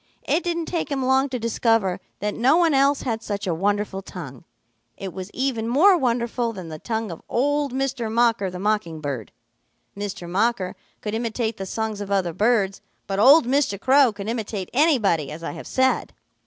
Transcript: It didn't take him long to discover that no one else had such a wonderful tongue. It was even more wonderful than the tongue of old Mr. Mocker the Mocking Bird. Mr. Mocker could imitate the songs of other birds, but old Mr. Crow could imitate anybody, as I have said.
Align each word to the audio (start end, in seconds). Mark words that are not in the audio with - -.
It 0.27 0.43
didn't 0.43 0.65
take 0.65 0.89
him 0.91 1.05
long 1.05 1.29
to 1.29 1.37
discover 1.37 1.99
that 2.21 2.33
no 2.33 2.57
one 2.57 2.73
else 2.73 3.03
had 3.03 3.21
such 3.21 3.45
a 3.45 3.53
wonderful 3.53 4.01
tongue. 4.01 4.45
It 4.97 5.13
was 5.13 5.29
even 5.31 5.67
more 5.67 5.95
wonderful 5.95 6.53
than 6.53 6.69
the 6.69 6.79
tongue 6.79 7.11
of 7.11 7.21
old 7.29 7.71
Mr. 7.71 8.11
Mocker 8.11 8.49
the 8.49 8.57
Mocking 8.57 8.99
Bird. 8.99 9.31
Mr. 9.95 10.27
Mocker 10.27 10.75
could 11.01 11.13
imitate 11.13 11.57
the 11.57 11.67
songs 11.67 12.01
of 12.01 12.09
other 12.09 12.33
birds, 12.33 12.81
but 13.05 13.19
old 13.19 13.45
Mr. 13.45 13.79
Crow 13.79 14.11
could 14.11 14.27
imitate 14.27 14.71
anybody, 14.73 15.29
as 15.31 15.43
I 15.43 15.51
have 15.51 15.67
said. 15.67 16.13